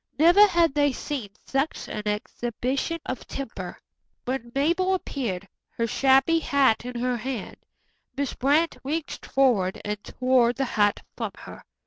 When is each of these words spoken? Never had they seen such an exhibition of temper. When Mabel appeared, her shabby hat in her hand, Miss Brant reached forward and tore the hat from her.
Never 0.17 0.47
had 0.47 0.73
they 0.73 0.93
seen 0.93 1.29
such 1.45 1.87
an 1.87 2.07
exhibition 2.07 2.97
of 3.05 3.27
temper. 3.27 3.77
When 4.25 4.51
Mabel 4.55 4.95
appeared, 4.95 5.47
her 5.77 5.85
shabby 5.85 6.39
hat 6.39 6.83
in 6.85 6.99
her 6.99 7.17
hand, 7.17 7.57
Miss 8.17 8.33
Brant 8.33 8.77
reached 8.83 9.27
forward 9.27 9.79
and 9.85 10.03
tore 10.03 10.53
the 10.53 10.65
hat 10.65 11.01
from 11.15 11.33
her. 11.37 11.63